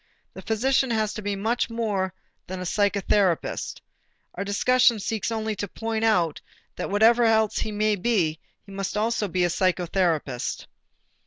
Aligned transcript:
The 0.33 0.41
physician 0.41 0.89
has 0.89 1.13
to 1.13 1.21
be 1.21 1.35
much 1.35 1.69
more 1.69 2.11
than 2.47 2.59
a 2.59 2.63
psychotherapist. 2.63 3.81
Our 4.33 4.43
discussion 4.43 4.95
only 4.95 4.99
seeks 4.99 5.27
to 5.27 5.67
point 5.71 6.03
out 6.03 6.41
that 6.75 6.89
whatever 6.89 7.23
else 7.23 7.59
he 7.59 7.71
may 7.71 7.95
be, 7.95 8.39
he 8.65 8.71
must 8.71 8.95
be 8.95 8.99
also 8.99 9.27
a 9.27 9.29
psychotherapist. 9.29 10.65